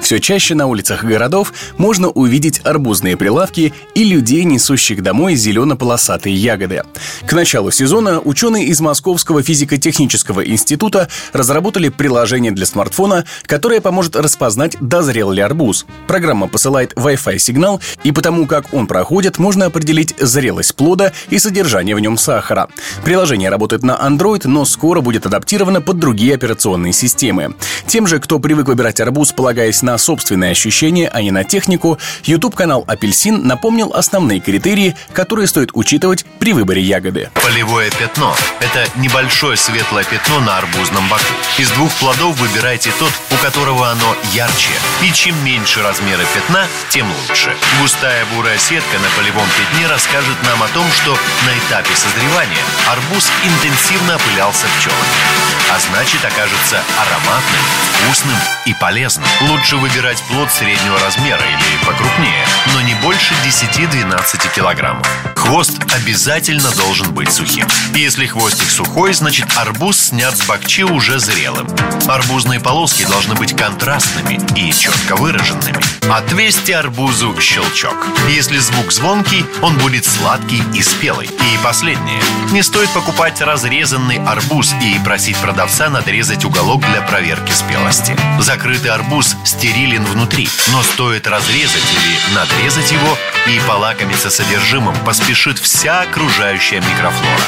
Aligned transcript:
все 0.00 0.18
чаще 0.20 0.54
на 0.54 0.66
улицах 0.66 1.04
городов 1.04 1.52
можно 1.76 2.08
увидеть 2.08 2.60
арбузные 2.64 3.16
прилавки 3.16 3.72
и 3.94 4.04
людей, 4.04 4.44
несущих 4.44 5.02
домой 5.02 5.34
зелено-полосатые 5.34 6.34
ягоды. 6.34 6.82
К 7.26 7.32
началу 7.32 7.70
сезона 7.70 8.20
ученые 8.20 8.66
из 8.66 8.80
Московского 8.80 9.42
физико-технического 9.42 10.46
института 10.46 11.08
разработали 11.32 11.88
приложение 11.88 12.52
для 12.52 12.66
смартфона, 12.66 13.24
которое 13.46 13.80
поможет 13.80 14.16
распознать, 14.16 14.76
дозрел 14.80 15.32
ли 15.32 15.42
арбуз. 15.42 15.86
Программа 16.06 16.48
посылает 16.48 16.92
Wi-Fi 16.94 17.38
сигнал, 17.38 17.80
и 18.04 18.12
потому 18.12 18.46
как 18.46 18.72
он 18.72 18.86
проходит, 18.86 19.38
можно 19.38 19.66
определить 19.66 20.14
зрелость 20.18 20.74
плода 20.74 21.12
и 21.30 21.38
содержание 21.38 21.94
в 21.94 22.00
нем 22.00 22.16
сахара. 22.16 22.68
Приложение 23.04 23.50
работает 23.50 23.82
на 23.82 23.92
Android, 23.92 24.42
но 24.44 24.64
скоро 24.64 25.00
будет 25.00 25.26
адаптировано 25.26 25.80
под 25.80 25.98
другие 25.98 26.34
операционные 26.34 26.92
системы. 26.92 27.54
Тем 27.86 28.06
же, 28.06 28.18
кто 28.18 28.38
привык 28.38 28.68
выбирать 28.68 29.00
арбуз, 29.00 29.32
полагаясь 29.32 29.77
на 29.82 29.98
собственные 29.98 30.52
ощущения, 30.52 31.08
а 31.08 31.22
не 31.22 31.30
на 31.30 31.44
технику, 31.44 31.98
YouTube-канал 32.24 32.84
«Апельсин» 32.86 33.46
напомнил 33.46 33.92
основные 33.94 34.40
критерии, 34.40 34.96
которые 35.12 35.46
стоит 35.46 35.70
учитывать 35.72 36.24
при 36.38 36.52
выборе 36.52 36.82
ягоды. 36.82 37.30
Полевое 37.34 37.90
пятно– 37.90 38.34
это 38.60 38.86
небольшое 38.96 39.56
светлое 39.56 40.04
пятно 40.04 40.40
на 40.40 40.58
арбузном 40.58 41.08
боку. 41.08 41.24
Из 41.58 41.70
двух 41.70 41.92
плодов 41.94 42.36
выбирайте 42.38 42.90
тот, 42.98 43.12
у 43.30 43.36
которого 43.36 43.90
оно 43.90 44.16
ярче. 44.32 44.70
И 45.02 45.12
чем 45.12 45.34
меньше 45.44 45.82
размеры 45.82 46.24
пятна, 46.34 46.66
тем 46.90 47.06
лучше. 47.28 47.54
Густая 47.80 48.24
бурая 48.34 48.58
сетка 48.58 48.98
на 48.98 49.08
полевом 49.16 49.46
пятне 49.58 49.86
расскажет 49.86 50.36
нам 50.44 50.62
о 50.62 50.68
том, 50.68 50.86
что 50.92 51.16
на 51.46 51.58
этапе 51.58 51.94
созревания 51.94 52.62
арбуз 52.88 53.30
интенсивно 53.44 54.14
опылялся 54.14 54.66
пчелами. 54.78 55.48
А 55.70 55.78
значит, 55.80 56.24
окажется 56.24 56.82
ароматным, 56.96 57.62
вкусным 57.92 58.36
и 58.64 58.74
полезным. 58.74 59.28
Лучше 59.68 59.82
выбирать 59.82 60.22
плод 60.22 60.50
среднего 60.50 60.98
размера 60.98 61.42
или 61.44 61.84
покрупнее, 61.84 62.46
но 62.72 62.80
не 62.80 62.94
больше 62.94 63.34
10-12 63.48 64.54
килограммов. 64.54 65.08
Хвост 65.34 65.78
обязательно 65.94 66.70
должен 66.72 67.14
быть 67.14 67.32
сухим. 67.32 67.66
Если 67.94 68.26
хвостик 68.26 68.68
сухой, 68.68 69.14
значит 69.14 69.46
арбуз 69.56 69.98
снят 69.98 70.36
с 70.36 70.42
бакчи 70.42 70.84
уже 70.84 71.18
зрелым. 71.18 71.66
Арбузные 72.06 72.60
полоски 72.60 73.06
должны 73.06 73.34
быть 73.36 73.56
контрастными 73.56 74.38
и 74.54 74.70
четко 74.70 75.16
выраженными. 75.16 75.78
Отвесьте 76.12 76.76
арбузу 76.76 77.34
щелчок. 77.40 77.96
Если 78.28 78.58
звук 78.58 78.92
звонкий, 78.92 79.46
он 79.62 79.78
будет 79.78 80.04
сладкий 80.04 80.62
и 80.74 80.82
спелый. 80.82 81.26
И 81.26 81.58
последнее. 81.64 82.20
Не 82.50 82.62
стоит 82.62 82.90
покупать 82.90 83.40
разрезанный 83.40 84.22
арбуз 84.26 84.74
и 84.82 84.98
просить 85.02 85.38
продавца 85.38 85.88
надрезать 85.88 86.44
уголок 86.44 86.82
для 86.82 87.00
проверки 87.00 87.52
спелости. 87.52 88.14
Закрытый 88.40 88.90
арбуз 88.90 89.36
стерилен 89.44 90.04
внутри, 90.04 90.50
но 90.68 90.82
стоит 90.82 91.26
разрезать 91.26 91.82
или 91.92 92.34
надрезать 92.34 92.92
его 92.92 93.16
и 93.48 93.58
полакомиться 93.66 94.28
содержимым 94.28 94.94
поспешит 95.06 95.58
вся 95.58 96.02
окружающая 96.02 96.80
микрофлора. 96.80 97.40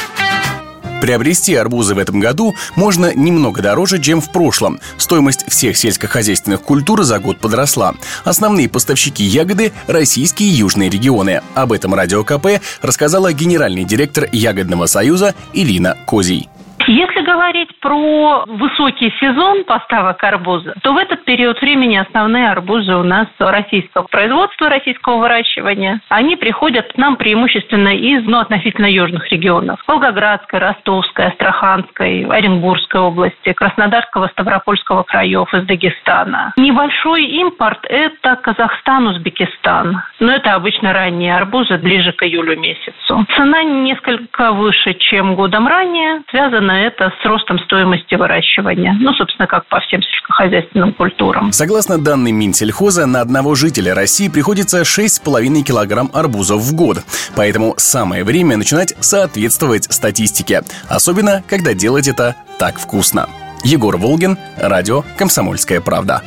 Приобрести 0.99 1.55
арбузы 1.55 1.95
в 1.95 1.97
этом 1.97 2.19
году 2.19 2.55
можно 2.75 3.13
немного 3.13 3.61
дороже, 3.61 3.99
чем 3.99 4.21
в 4.21 4.31
прошлом. 4.31 4.79
Стоимость 4.97 5.45
всех 5.47 5.75
сельскохозяйственных 5.77 6.61
культур 6.61 7.03
за 7.03 7.19
год 7.19 7.39
подросла. 7.39 7.93
Основные 8.23 8.69
поставщики 8.69 9.23
ягоды– 9.23 9.73
российские 9.87 10.49
и 10.49 10.53
южные 10.53 10.89
регионы. 10.89 11.41
Об 11.55 11.71
этом 11.71 11.95
Радио 11.95 12.23
КП 12.23 12.61
рассказала 12.81 13.33
генеральный 13.33 13.83
директор 13.83 14.27
Ягодного 14.31 14.85
союза 14.85 15.33
Илина 15.53 15.97
Козий. 16.05 16.49
Если 16.87 17.21
говорить 17.21 17.69
про 17.79 18.45
высокий 18.47 19.13
сезон 19.19 19.63
поставок 19.65 20.23
арбуза, 20.23 20.73
то 20.81 20.93
в 20.93 20.97
этот 20.97 21.23
период 21.25 21.61
времени 21.61 21.97
основные 21.97 22.49
арбузы 22.49 22.95
у 22.95 23.03
нас 23.03 23.27
российского 23.39 24.03
производства, 24.03 24.69
российского 24.69 25.17
выращивания. 25.17 26.01
Они 26.09 26.35
приходят 26.35 26.91
к 26.93 26.97
нам 26.97 27.15
преимущественно 27.15 27.95
из 27.95 28.23
ну, 28.25 28.39
относительно 28.39 28.87
южных 28.87 29.31
регионов. 29.31 29.79
Волгоградской, 29.87 30.59
Ростовской, 30.59 31.27
Астраханской, 31.27 32.25
Оренбургской 32.25 33.01
области, 33.01 33.53
Краснодарского, 33.53 34.27
Ставропольского 34.27 35.03
краев, 35.03 35.53
из 35.53 35.65
Дагестана. 35.65 36.53
Небольшой 36.57 37.23
импорт– 37.25 37.79
это 37.89 38.35
Казахстан, 38.37 39.07
Узбекистан. 39.07 40.01
Но 40.19 40.31
это 40.31 40.53
обычно 40.55 40.93
ранние 40.93 41.35
арбузы, 41.35 41.77
ближе 41.77 42.11
к 42.11 42.23
июлю 42.23 42.59
месяцу. 42.59 43.25
Цена 43.35 43.63
несколько 43.63 44.51
выше, 44.51 44.93
чем 44.95 45.35
годом 45.35 45.67
ранее. 45.67 46.21
Связано 46.29 46.71
это 46.87 47.11
с 47.21 47.25
ростом 47.25 47.59
стоимости 47.59 48.15
выращивания. 48.15 48.95
Ну, 48.99 49.13
собственно, 49.13 49.47
как 49.47 49.65
по 49.67 49.79
всем 49.81 50.01
сельскохозяйственным 50.01 50.93
культурам. 50.93 51.51
Согласно 51.51 51.97
данным 51.97 52.35
Минсельхоза, 52.35 53.05
на 53.05 53.21
одного 53.21 53.55
жителя 53.55 53.93
России 53.93 54.29
приходится 54.29 54.81
6,5 54.81 55.61
килограмм 55.63 56.09
арбузов 56.13 56.61
в 56.61 56.75
год. 56.75 56.99
Поэтому 57.35 57.73
самое 57.77 58.23
время 58.23 58.57
начинать 58.57 58.95
соответствовать 58.99 59.91
статистике. 59.91 60.61
Особенно, 60.89 61.43
когда 61.47 61.73
делать 61.73 62.07
это 62.07 62.35
так 62.59 62.77
вкусно. 62.77 63.27
Егор 63.63 63.97
Волгин, 63.97 64.37
радио 64.57 65.03
«Комсомольская 65.17 65.81
правда». 65.81 66.21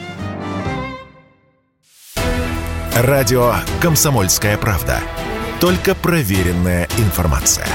Радио 2.97 3.54
«Комсомольская 3.82 4.56
правда». 4.56 4.98
Только 5.60 5.97
проверенная 5.97 6.86
информация. 6.98 7.66